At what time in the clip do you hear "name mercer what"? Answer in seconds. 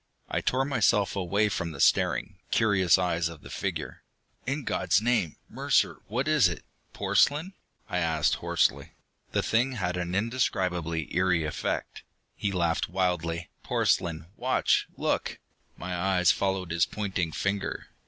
4.99-6.27